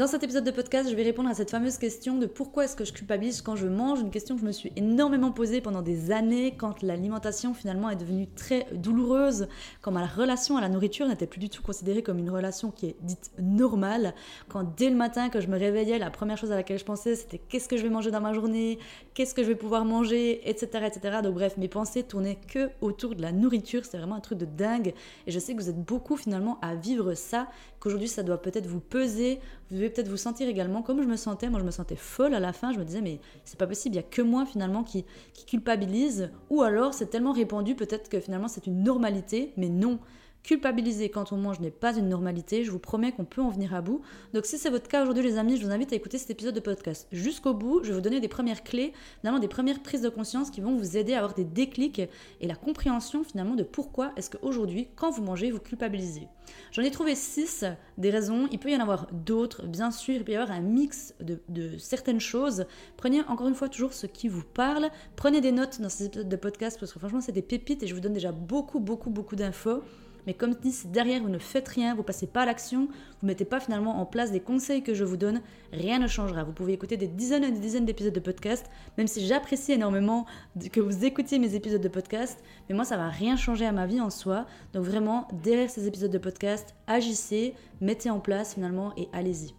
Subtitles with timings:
[0.00, 2.74] Dans cet épisode de podcast, je vais répondre à cette fameuse question de pourquoi est-ce
[2.74, 5.82] que je culpabilise quand je mange, une question que je me suis énormément posée pendant
[5.82, 9.46] des années quand l'alimentation finalement est devenue très douloureuse,
[9.82, 12.86] quand ma relation à la nourriture n'était plus du tout considérée comme une relation qui
[12.86, 14.14] est dite normale,
[14.48, 17.14] quand dès le matin que je me réveillais, la première chose à laquelle je pensais
[17.14, 18.78] c'était qu'est-ce que je vais manger dans ma journée,
[19.12, 20.86] qu'est-ce que je vais pouvoir manger, etc.
[20.86, 21.18] etc.
[21.22, 24.46] Donc bref, mes pensées tournaient que autour de la nourriture, c'était vraiment un truc de
[24.46, 24.94] dingue
[25.26, 27.48] et je sais que vous êtes beaucoup finalement à vivre ça,
[27.80, 29.40] qu'aujourd'hui ça doit peut-être vous peser,
[29.70, 31.48] vous devez peut-être vous sentir également comme je me sentais.
[31.48, 32.72] Moi, je me sentais folle à la fin.
[32.72, 35.04] Je me disais, mais c'est pas possible, il n'y a que moi finalement qui,
[35.46, 36.30] culpabilise.
[36.50, 39.52] Ou alors, c'est tellement répandu, peut-être que finalement, c'est une normalité.
[39.56, 40.00] Mais non,
[40.42, 43.74] Culpabiliser quand on mange n'est pas une normalité, je vous promets qu'on peut en venir
[43.74, 44.00] à bout.
[44.32, 46.54] Donc si c'est votre cas aujourd'hui les amis, je vous invite à écouter cet épisode
[46.54, 47.80] de podcast jusqu'au bout.
[47.82, 50.74] Je vais vous donner des premières clés, finalement des premières prises de conscience qui vont
[50.76, 52.00] vous aider à avoir des déclics
[52.40, 56.26] et la compréhension finalement de pourquoi est-ce qu'aujourd'hui, quand vous mangez, vous culpabilisez.
[56.72, 57.64] J'en ai trouvé six
[57.98, 60.62] des raisons, il peut y en avoir d'autres, bien sûr, il peut y avoir un
[60.62, 62.64] mix de, de certaines choses.
[62.96, 66.28] Prenez encore une fois toujours ce qui vous parle, prenez des notes dans ces épisodes
[66.28, 69.10] de podcast parce que franchement c'est des pépites et je vous donne déjà beaucoup, beaucoup,
[69.10, 69.82] beaucoup d'infos.
[70.26, 72.88] Mais comme si derrière vous ne faites rien, vous passez pas à l'action,
[73.20, 75.40] vous mettez pas finalement en place des conseils que je vous donne,
[75.72, 76.44] rien ne changera.
[76.44, 80.26] Vous pouvez écouter des dizaines et des dizaines d'épisodes de podcast, même si j'apprécie énormément
[80.72, 83.86] que vous écoutiez mes épisodes de podcast, mais moi ça va rien changer à ma
[83.86, 84.46] vie en soi.
[84.72, 89.54] Donc vraiment, derrière ces épisodes de podcast, agissez, mettez en place finalement et allez-y.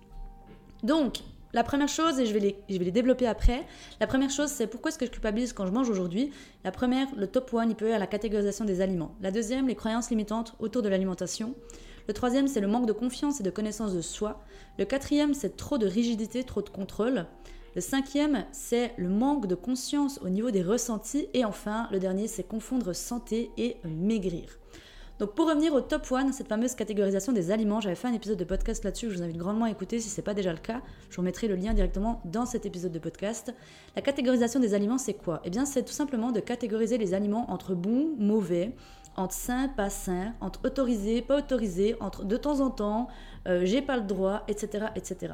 [0.83, 1.19] Donc,
[1.53, 3.65] la première chose, et je vais, les, développer après,
[3.99, 6.31] la première chose, c'est pourquoi est-ce que je culpabilise quand je mange aujourd'hui?
[6.63, 9.15] La première, le top one, il peut être la catégorisation des aliments.
[9.21, 11.53] La deuxième, les croyances limitantes autour de l'alimentation.
[12.07, 14.41] Le troisième, c'est le manque de confiance et de connaissance de soi.
[14.79, 17.25] Le quatrième, c'est trop de rigidité, trop de contrôle.
[17.75, 21.27] Le cinquième, c'est le manque de conscience au niveau des ressentis.
[21.33, 24.57] Et enfin, le dernier, c'est confondre santé et maigrir.
[25.21, 28.39] Donc pour revenir au top one, cette fameuse catégorisation des aliments, j'avais fait un épisode
[28.39, 30.57] de podcast là-dessus je vous invite grandement à écouter si ce n'est pas déjà le
[30.57, 30.81] cas.
[31.11, 33.53] Je vous mettrai le lien directement dans cet épisode de podcast.
[33.95, 35.39] La catégorisation des aliments, c'est quoi?
[35.45, 38.71] Eh bien, c'est tout simplement de catégoriser les aliments entre bons, mauvais,
[39.15, 43.07] entre sain, pas sain, entre autorisé, pas autorisé, entre de temps en temps,
[43.47, 45.33] euh, j'ai pas le droit, etc., etc.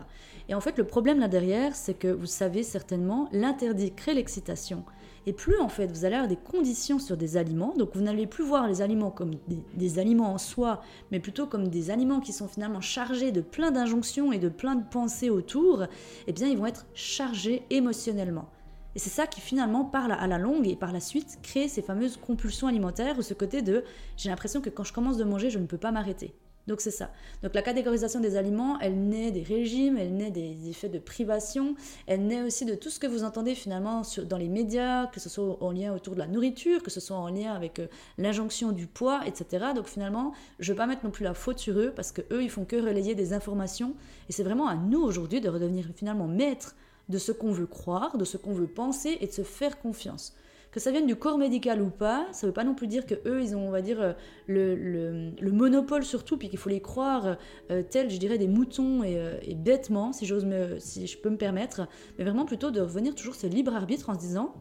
[0.50, 4.84] Et en fait, le problème là derrière, c'est que vous savez certainement, l'interdit crée l'excitation.
[5.28, 8.28] Et plus en fait vous allez avoir des conditions sur des aliments, donc vous n'allez
[8.28, 9.32] plus voir les aliments comme
[9.74, 13.72] des, aliments en soi, mais plutôt comme des aliments qui sont finalement chargés de plein
[13.72, 15.84] d'injonctions et de plein de pensées autour,
[16.28, 18.48] eh bien ils vont être chargés émotionnellement.
[18.98, 21.84] Et c'est ça qui finalement, par à la longue et par la suite, crée ces
[21.84, 23.84] fameuses compulsions alimentaires ou ce côté de
[24.18, 26.34] j'ai l'impression que quand je commence de manger, je ne peux pas m'arrêter.
[26.66, 27.12] Donc c'est ça.
[27.44, 31.76] Donc la catégorisation des aliments, elle naît des régimes, elle naît des effets de privation,
[32.08, 35.30] elle naît aussi de tout ce que vous entendez finalement dans les médias, que ce
[35.30, 37.86] soit en lien autour de la nourriture, que ce soit en lien avec euh,
[38.18, 39.68] l'injonction du poids, etc.
[39.76, 42.22] Donc finalement, je ne vais pas mettre non plus la faute sur eux parce que
[42.32, 43.94] eux, ils font que relayer des informations.
[44.28, 46.76] Et c'est vraiment à nous aujourd'hui de redevenir finalement maîtres
[47.10, 50.36] de ce qu'on veut croire, de ce qu'on veut penser et de se faire confiance.
[50.72, 53.16] Que ça vienne du corps médical ou pas, ça veut pas non plus dire que
[53.26, 54.14] eux ils ont on va dire euh,
[54.48, 57.38] le, monopole sur tout puis qu'il faut les croire
[57.72, 61.30] euh, tels je dirais des moutons euh, et, bêtement si j'ose me si je peux
[61.30, 61.88] me permettre,
[62.18, 64.54] mais vraiment plutôt de revenir toujours ce libre arbitre en se disant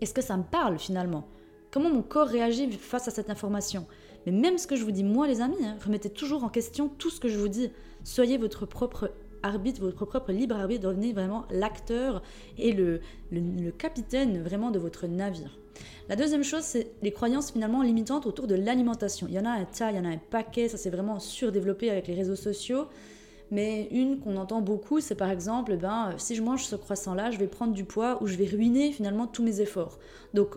[0.00, 1.28] est-ce que ça me parle finalement?
[1.70, 3.86] Comment mon corps réagit face à cette information?
[4.24, 6.88] Mais même ce que je vous dis moi les amis, hein, remettez toujours en question
[6.88, 7.70] tout ce que je vous dis.
[8.04, 9.12] Soyez votre propre
[9.46, 12.22] arbitre, votre propre libre arbitre, devenez vraiment l'acteur
[12.58, 15.58] et le, le, capitaine vraiment de votre navire.
[16.08, 19.26] La deuxième chose, c'est les croyances finalement limitantes autour de l'alimentation.
[19.28, 21.18] Il y en a un tas, il y en a un paquet, ça s'est vraiment
[21.18, 22.86] surdéveloppé avec les réseaux sociaux.
[23.50, 27.38] Mais une qu'on entend beaucoup, c'est par exemple, ben, si je mange ce croissant-là, je
[27.38, 29.98] vais prendre du poids ou je vais ruiner finalement tous mes efforts.
[30.34, 30.56] Donc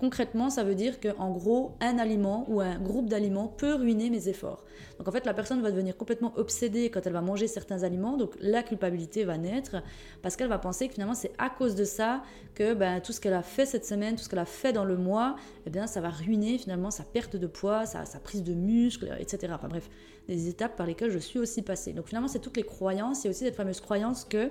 [0.00, 4.28] Concrètement, ça veut dire qu'en gros, un aliment ou un groupe d'aliments peut ruiner mes
[4.28, 4.64] efforts.
[4.96, 8.16] Donc en fait, la personne va devenir complètement obsédée quand elle va manger certains aliments,
[8.16, 9.82] donc la culpabilité va naître
[10.22, 12.22] parce qu'elle va penser que finalement c'est à cause de ça
[12.54, 14.86] que ben, tout ce qu'elle a fait cette semaine, tout ce qu'elle a fait dans
[14.86, 15.36] le mois,
[15.66, 19.14] eh bien ça va ruiner finalement sa perte de poids, sa, sa prise de muscle,
[19.20, 19.52] etc.
[19.54, 19.90] Enfin bref,
[20.28, 21.92] des étapes par lesquelles je suis aussi passée.
[21.92, 24.50] Donc finalement, c'est toutes les croyances, il y a aussi cette fameuse croyance que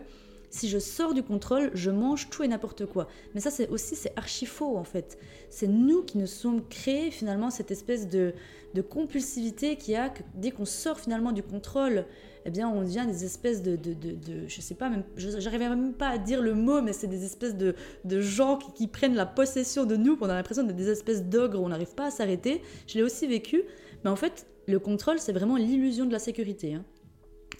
[0.49, 3.07] Si je sors du contrôle, je mange tout et n'importe quoi.
[3.33, 5.17] Mais ça, c'est aussi, c'est archi faux en fait.
[5.49, 8.33] C'est nous qui nous sommes créés finalement cette espèce de,
[8.73, 12.05] de compulsivité qui a que dès qu'on sort finalement du contrôle,
[12.45, 15.59] eh bien, on devient des espèces de, de, de, de je sais pas, même, j'arrive
[15.59, 17.75] même pas à dire le mot, mais c'est des espèces de,
[18.05, 21.23] de gens qui, qui, prennent la possession de nous, on a l'impression d'être des espèces
[21.23, 22.61] d'ogres, on n'arrive pas à s'arrêter.
[22.87, 23.63] Je l'ai aussi vécu,
[24.03, 26.75] mais en fait, le contrôle, c'est vraiment l'illusion de la sécurité.
[26.75, 26.85] Hein.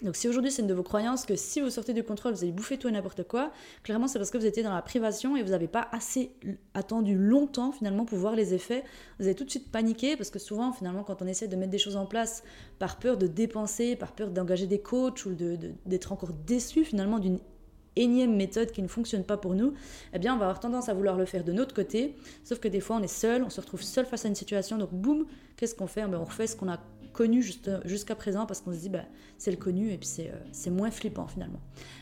[0.02, 2.42] Donc si aujourd'hui c'est une de vos croyances que si vous sortez du contrôle, vous
[2.42, 3.52] allez bouffer tout et n'importe quoi,
[3.82, 6.32] clairement c'est parce que vous étiez dans la privation et vous n'avez pas assez
[6.74, 8.82] attendu longtemps finalement pour voir les effets.
[9.18, 11.70] Vous avez tout de suite paniqué parce que souvent finalement quand on essaie de mettre
[11.70, 12.42] des choses en place
[12.78, 17.38] par peur de dépenser, par peur d'engager des coachs ou d'être encore déçu finalement d'une
[17.96, 19.74] énième méthode qui ne fonctionne pas pour nous,
[20.14, 22.14] eh bien on va avoir tendance à vouloir le faire de notre côté,
[22.44, 24.78] sauf que des fois on est seul, on se retrouve seul face à une situation,
[24.78, 25.26] donc boum,
[25.56, 26.06] qu'est-ce qu'on fait?
[26.06, 26.78] Ben, On refait ce qu'on a
[27.12, 29.04] connu jusqu'à présent parce qu'on se dit bah,
[29.38, 31.60] c'est le connu et puis euh, c'est moins flippant finalement.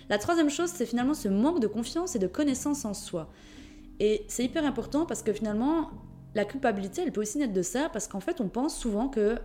[0.09, 3.31] La troisième chose, c'est finalement ce manque de confiance et de connaissance en soi.
[4.01, 5.91] Et c'est hyper important parce que finalement,
[6.35, 9.37] la culpabilité, elle peut aussi naître de ça parce qu'en fait, on pense souvent que,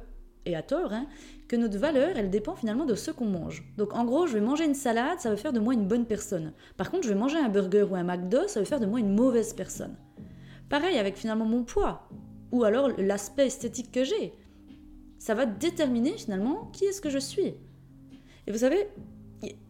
[0.45, 1.07] et à tort, hein,
[1.47, 3.63] que notre valeur, elle dépend finalement de ce qu'on mange.
[3.77, 6.05] Donc en gros, je vais manger une salade, ça va faire de moi une bonne
[6.05, 6.53] personne.
[6.77, 8.99] Par contre, je vais manger un burger ou un McDo, ça va faire de moi
[8.99, 9.95] une mauvaise personne.
[10.69, 12.07] Pareil avec finalement mon poids,
[12.51, 14.33] ou alors l'aspect esthétique que j'ai
[15.23, 17.53] ça va déterminer finalement qui est-ce que je suis.
[18.45, 18.89] Et vous savez,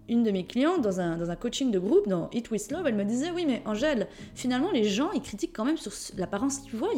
[0.10, 2.88] une de mes clientes dans un, dans un coaching de groupe, dans Eat With Love,
[2.88, 6.58] elle me disait, oui mais Angèle, finalement les gens, ils critiquent quand même sur l'apparence
[6.58, 6.90] qu'ils voient.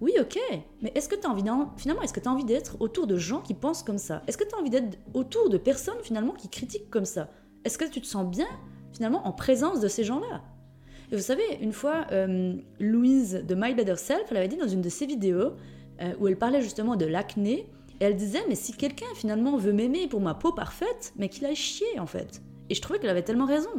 [0.00, 0.40] Oui, ok,
[0.80, 1.44] mais est-ce que tu as envie
[1.76, 4.24] finalement, est-ce que envie d'être autour de gens qui pensent comme ça?
[4.26, 7.28] Est-ce que tu as envie d'être autour de personnes finalement qui critiquent comme ça?
[7.64, 8.48] Est-ce que tu te sens bien
[8.92, 10.42] finalement en présence de ces gens-là?
[11.12, 14.66] Et vous savez, une fois, euh, Louise de My Better Self, elle avait dit dans
[14.66, 15.52] une de ses vidéos,
[16.02, 17.66] euh, où elle parlait justement de l'acné.
[18.00, 21.46] Et elle disait, mais si quelqu'un finalement veut m'aimer pour ma peau parfaite, mais qu'il
[21.46, 22.42] aille chier en fait.
[22.68, 23.70] Et je trouvais qu'elle avait tellement raison.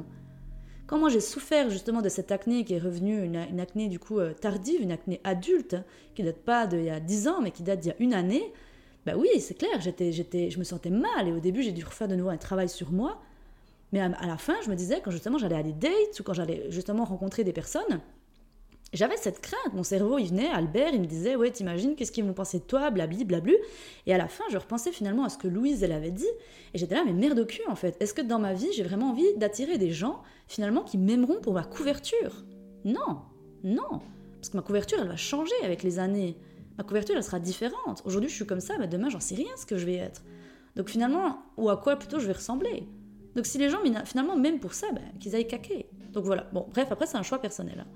[0.87, 4.19] Quand moi j'ai souffert justement de cette acné qui est revenue, une, acné du coup
[4.19, 5.75] euh, tardive, une acné adulte,
[6.15, 8.13] qui date pas d'il y a 10 ans, mais qui date d'il y a une
[8.13, 8.53] année,
[9.05, 11.27] bah oui, c'est clair, j'étais, j'étais, je me sentais mal.
[11.27, 13.21] Et au début, j'ai dû refaire de nouveau un travail sur moi.
[13.91, 16.23] Mais à, à la fin, je me disais, quand justement j'allais à des dates ou
[16.23, 17.99] quand j'allais justement rencontrer des personnes,
[18.93, 19.73] j'avais cette crainte.
[19.73, 22.63] Mon cerveau, il venait, Albert, il me disait Ouais, t'imagines, qu'est-ce qu'ils vont penser de
[22.63, 23.57] toi, blabli, blablu.
[24.05, 26.29] Et à la fin, je repensais finalement à ce que Louise, elle avait dit.
[26.73, 27.97] Et j'étais là, mais merde au cul, en fait.
[27.99, 31.53] Est-ce que dans ma vie, j'ai vraiment envie d'attirer des gens, finalement, qui m'aimeront pour
[31.53, 32.43] ma couverture?
[32.85, 33.21] Non,
[33.63, 34.01] non.
[34.35, 36.37] Parce que ma couverture, elle va changer avec les années.
[36.77, 38.01] Ma couverture, elle sera différente.
[38.05, 40.23] Aujourd'hui, je suis comme ça, mais demain, j'en sais rien ce que je vais être.
[40.75, 42.87] Donc finalement, ou à quoi plutôt je vais ressembler?
[43.35, 45.87] Donc si les gens, finalement, même pour ça, ben, qu'ils aillent caquer.
[46.13, 46.47] Donc voilà.
[46.53, 47.79] Bon, bref, après, c'est un choix personnel.
[47.79, 47.87] Hein.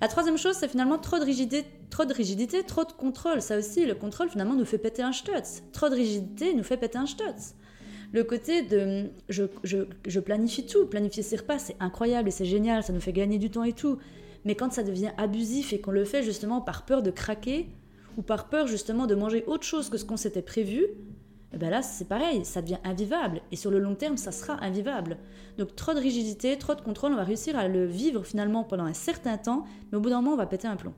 [0.00, 3.40] La troisième chose, c'est finalement trop de rigidité, trop de rigidité, trop de contrôle.
[3.40, 5.62] Ça aussi, le contrôle finalement nous fait péter un stutz.
[5.72, 7.54] Trop de rigidité nous fait péter un stutz.
[8.12, 12.44] Le côté de je, je, je planifie tout, planifier ses repas, c'est incroyable et c'est
[12.44, 13.98] génial, ça nous fait gagner du temps et tout.
[14.44, 17.68] Mais quand ça devient abusif et qu'on le fait justement par peur de craquer
[18.16, 20.86] ou par peur justement de manger autre chose que ce qu'on s'était prévu,
[21.54, 23.40] eh ben là c'est pareil, ça devient invivable.
[23.52, 25.18] Et sur le long terme, ça sera invivable.
[25.58, 28.84] Donc trop de rigidité, trop de contrôle, on va réussir à le vivre finalement pendant
[28.84, 30.94] un certain temps, mais au bout d'un moment, on va péter un plomb.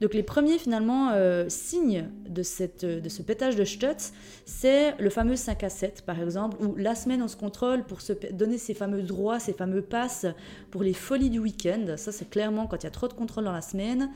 [0.00, 4.12] Donc les premiers finalement euh, signes de, cette, de ce pétage de Stutz,
[4.46, 8.00] c'est le fameux 5 à 7 par exemple, où la semaine on se contrôle pour
[8.00, 10.26] se donner ces fameux droits, ces fameux passes
[10.72, 11.94] pour les folies du week-end.
[11.96, 14.10] Ça c'est clairement quand il y a trop de contrôle dans la semaine.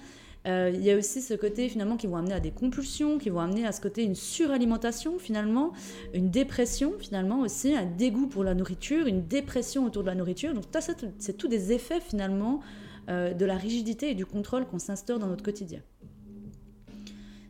[0.47, 3.31] Euh, il y a aussi ce côté finalement qui vont amener à des compulsions, qui
[3.31, 5.73] vont amener à ce côté une suralimentation finalement,
[6.15, 10.55] une dépression finalement aussi, un dégoût pour la nourriture, une dépression autour de la nourriture.
[10.55, 10.65] Donc
[11.19, 12.61] c'est tout des effets finalement
[13.09, 15.81] euh, de la rigidité et du contrôle qu'on s'instaure dans notre quotidien.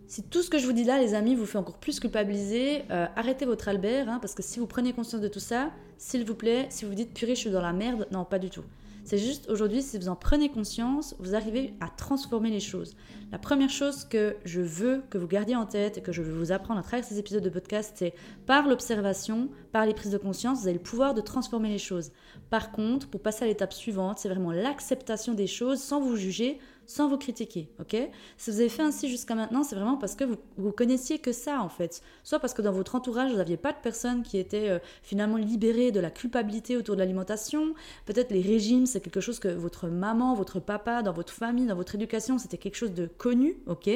[0.07, 2.85] Si tout ce que je vous dis là, les amis, vous fait encore plus culpabiliser,
[2.91, 6.25] euh, arrêtez votre Albert, hein, parce que si vous prenez conscience de tout ça, s'il
[6.25, 8.63] vous plaît, si vous dites purée, je suis dans la merde, non, pas du tout.
[9.07, 12.97] C'est juste aujourd'hui, si vous en prenez conscience, vous arrivez à transformer les choses.
[13.31, 16.37] La première chose que je veux que vous gardiez en tête et que je veux
[16.37, 18.15] vous apprendre à travers ces épisodes de podcast, c'est
[18.47, 22.11] par l'observation, par les prises de conscience, vous avez le pouvoir de transformer les choses.
[22.49, 26.59] Par contre, pour passer à l'étape suivante, c'est vraiment l'acceptation des choses sans vous juger,
[26.87, 27.97] sans vous critiquer, ok?
[28.39, 31.33] Si vous avez fait ainsi jusqu'à maintenant, c'est vraiment parce que vous, vous connaissiez que
[31.33, 32.01] ça, en fait.
[32.25, 35.37] Soit parce que dans votre entourage, vous n'aviez pas de personnes qui étaient euh, finalement
[35.37, 37.75] libérées de la culpabilité autour de l'alimentation.
[38.07, 41.75] Peut-être les régimes, c'est quelque chose que votre maman, votre papa, dans votre famille, dans
[41.75, 43.91] votre éducation, c'était quelque chose de connu, ok?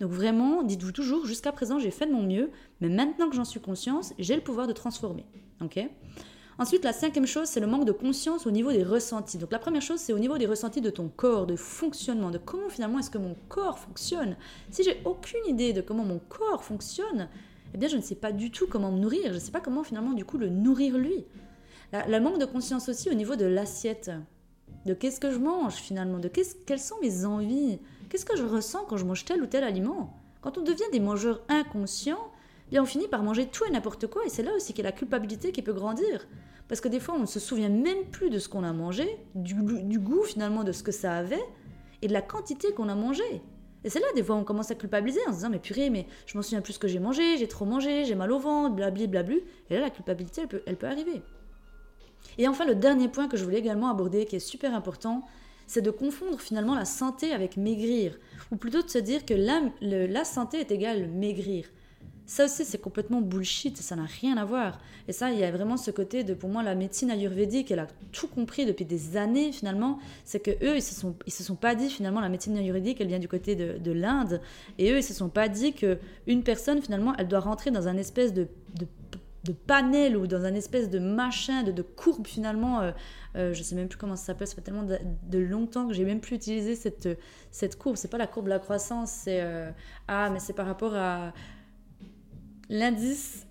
[0.00, 3.44] Donc vraiment, dites-vous toujours, jusqu'à présent, j'ai fait de mon mieux, mais maintenant que j'en
[3.44, 5.24] suis conscience, j'ai le pouvoir de transformer,
[5.62, 5.88] ok?
[6.58, 9.36] Ensuite, la cinquième chose, c'est le manque de conscience au niveau des ressentis.
[9.36, 12.38] Donc la première chose, c'est au niveau des ressentis de ton corps, de fonctionnement, de
[12.38, 14.38] comment finalement est-ce que mon corps fonctionne.
[14.70, 17.28] Si j'ai aucune idée de comment mon corps fonctionne,
[17.74, 19.60] eh bien je ne sais pas du tout comment me nourrir, je ne sais pas
[19.60, 21.26] comment finalement du coup le nourrir lui.
[21.92, 24.10] Le manque de conscience aussi au niveau de l'assiette.
[24.86, 27.78] De qu'est-ce que je mange finalement, de quelles sont mes envies,
[28.08, 30.18] qu'est-ce que je ressens quand je mange tel ou tel aliment?
[30.40, 32.30] Quand on devient des mangeurs inconscients,
[32.70, 34.92] bien on finit par manger tout et n'importe quoi et c'est là aussi a la
[34.92, 36.26] culpabilité qui peut grandir.
[36.68, 39.18] Parce que des fois on ne se souvient même plus de ce qu'on a mangé,
[39.34, 41.44] du, du goût finalement de ce que ça avait
[42.02, 43.42] et de la quantité qu'on a mangé.
[43.84, 46.06] Et c'est là, des fois, on commence à culpabiliser en se disant, mais purée, mais
[46.26, 48.74] je m'en souviens plus ce que j'ai mangé, j'ai trop mangé, j'ai mal au ventre,
[48.74, 49.42] blabli, blablu.
[49.70, 51.22] Et là, la culpabilité, elle peut, elle peut arriver.
[52.36, 55.22] Et enfin, le dernier point que je voulais également aborder, qui est super important,
[55.68, 58.18] c'est de confondre finalement la santé avec maigrir.
[58.50, 61.66] Ou plutôt de se dire que la, la santé est égale maigrir.
[62.26, 64.80] Ça aussi, c'est complètement bullshit, ça n'a rien à voir.
[65.06, 67.78] Et ça, il y a vraiment ce côté de, pour moi, la médecine ayurvédique, elle
[67.78, 70.94] a tout compris depuis des années finalement, c'est que eux, ils se
[71.28, 74.40] se sont pas dit finalement, la médecine ayurvédique, elle vient du côté de, de l'Inde,
[74.78, 77.86] et eux, ils se sont pas dit que une personne finalement, elle doit rentrer dans
[77.86, 78.86] un espèce de, de,
[79.68, 82.80] panel ou dans un espèce de machin, de, de courbe finalement.
[82.80, 82.90] Euh,
[83.36, 86.04] euh, je sais même plus comment ça s'appelle, ça fait tellement de, longtemps que j'ai
[86.04, 87.08] même plus utilisé cette,
[87.52, 87.96] cette courbe.
[87.96, 89.70] C'est pas la courbe de la croissance, c'est euh,
[90.08, 91.32] ah, mais c'est par rapport à
[92.68, 93.46] l'indice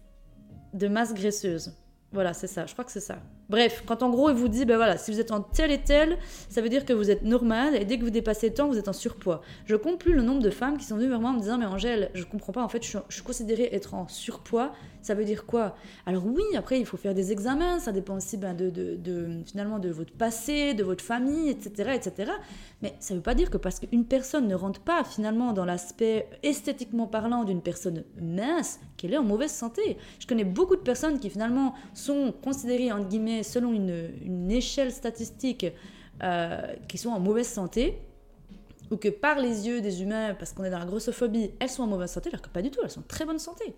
[0.74, 1.74] de masse graisseuse.
[2.12, 3.20] Voilà, c'est ça, je crois que c'est ça.
[3.50, 5.78] Bref, quand en gros il vous dit, ben voilà, si vous êtes en tel et
[5.78, 6.18] tel,
[6.50, 8.88] ça veut dire que vous êtes normal et dès que vous dépassez temps, vous êtes
[8.88, 9.42] en surpoids.
[9.66, 11.58] Je compte plus le nombre de femmes qui sont venues vers moi en me disant,
[11.58, 14.72] mais Angèle, je comprends pas, en fait, je suis, considérée être en surpoids,
[15.02, 15.76] ça veut dire quoi?
[16.08, 19.78] Alors oui, après il faut faire des examens, ça dépend aussi ben, de, de, finalement
[19.78, 22.32] de votre passé, de votre famille, etc., etc.
[22.82, 26.28] Mais ça veut pas dire que parce qu'une personne ne rentre pas finalement dans l'aspect
[26.42, 29.98] esthétiquement parlant d'une personne mince, qu'elle est en mauvaise santé.
[30.20, 35.66] Je connais beaucoup de personnes qui finalement sont considérées entre guillemets selon une, échelle statistique
[36.24, 37.98] euh, qui sont en mauvaise santé,
[38.92, 41.84] ou que par les yeux des humains, parce qu'on est dans la grossophobie, elles sont
[41.84, 43.76] en mauvaise santé, alors que pas du tout, elles sont en très bonne santé.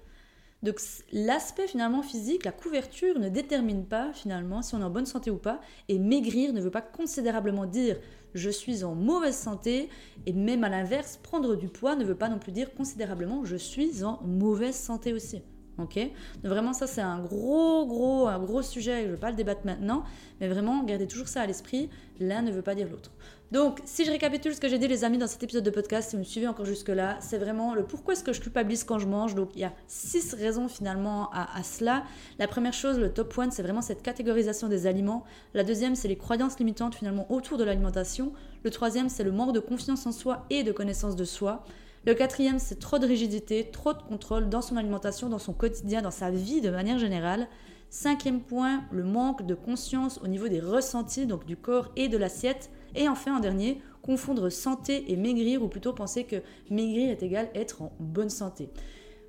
[0.64, 5.06] Donc l'aspect finalement physique, la couverture ne détermine pas finalement si on est en bonne
[5.06, 7.98] santé ou pas, et maigrir ne veut pas considérablement dire
[8.34, 9.90] je suis en mauvaise santé,
[10.26, 13.56] et même à l'inverse, prendre du poids ne veut pas non plus dire considérablement je
[13.56, 15.42] suis en mauvaise santé aussi.
[15.80, 16.00] Ok
[16.44, 19.04] Vraiment, ça, c'est un gros, gros, un gros sujet.
[19.04, 20.04] Je ne vais pas le débattre maintenant,
[20.40, 21.90] mais vraiment, gardez toujours ça à l'esprit.
[22.20, 23.12] L'un ne veut pas dire l'autre.
[23.52, 26.10] Donc, si je récapitule ce que j'ai dit, les amis, dans cet épisode de podcast,
[26.10, 29.00] si vous me suivez encore jusque-là, c'est vraiment le pourquoi est-ce que je culpabilise quand
[29.00, 29.36] je mange.
[29.36, 32.04] Donc, il y a six raisons finalement à, cela.
[32.40, 35.24] La première chose, le top one, c'est vraiment cette catégorisation des aliments.
[35.54, 38.34] La deuxième, c'est les croyances limitantes finalement autour de l'alimentation.
[38.64, 41.64] Le troisième, c'est le manque de confiance en soi et de connaissance de soi.
[42.08, 46.02] Le quatrième, c'est trop de rigidité, trop de contrôle dans son alimentation, dans son quotidien,
[46.02, 47.50] dans sa vie de manière générale.
[47.90, 52.16] Cinquième point, le manque de conscience au niveau des ressentis, donc du corps et de
[52.16, 52.72] l'assiette.
[52.96, 56.38] Et enfin, en dernier, confondre santé et maigrir, ou plutôt penser que
[56.70, 58.70] maigrir est égal être en bonne santé.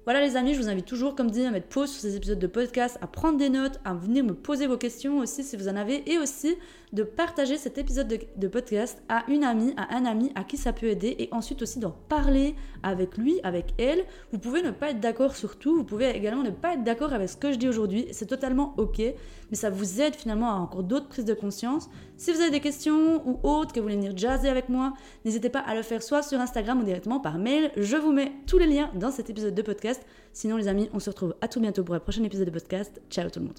[0.09, 2.38] Voilà les amis, je vous invite toujours, comme dit, à mettre pause sur ces épisodes
[2.38, 5.69] de podcast, à prendre des notes, à venir me poser vos questions aussi si vous
[5.69, 6.57] en avez, et aussi
[6.95, 10.73] de partager cet épisode de, podcast à une amie, à un ami à qui ça
[10.73, 14.03] peut aider, et ensuite aussi d'en parler avec lui, avec elle.
[14.33, 17.12] Vous pouvez ne pas être d'accord sur tout, vous pouvez également ne pas être d'accord
[17.12, 19.00] avec ce que je dis aujourd'hui, c'est totalement ok,
[19.50, 21.91] mais ça vous aide finalement à encore d'autres prises de conscience.
[22.17, 24.95] Si vous avez des questions ou autres, que vous voulez venir jazzer avec moi,
[25.27, 27.71] n'hésitez pas à le faire soit sur Instagram ou directement par mail.
[27.77, 29.62] Je vous mets tous les liens dans cet épisode de
[30.33, 33.00] Sinon les amis, on se retrouve à tout bientôt pour un prochain épisode de podcast.
[33.11, 33.59] Ciao tout le monde.